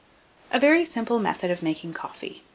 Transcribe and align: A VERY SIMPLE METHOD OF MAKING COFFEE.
A 0.51 0.59
VERY 0.59 0.83
SIMPLE 0.83 1.19
METHOD 1.19 1.51
OF 1.51 1.61
MAKING 1.61 1.93
COFFEE. 1.93 2.41